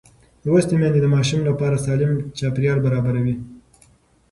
لوستې 0.45 0.75
میندې 0.81 0.99
د 1.01 1.07
ماشوم 1.15 1.41
لپاره 1.49 1.81
سالم 1.85 2.11
چاپېریال 2.37 2.79
برابروي. 2.85 3.35